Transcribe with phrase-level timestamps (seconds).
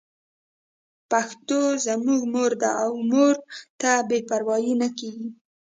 [1.11, 3.35] پښتو زموږ مور ده او مور
[3.81, 5.29] ته بې پروايي نه کېږي.